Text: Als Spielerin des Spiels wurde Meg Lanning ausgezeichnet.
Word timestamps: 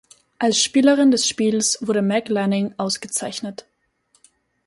Als 0.39 0.59
Spielerin 0.59 1.11
des 1.11 1.27
Spiels 1.27 1.77
wurde 1.81 2.01
Meg 2.01 2.27
Lanning 2.29 2.73
ausgezeichnet. 2.77 3.67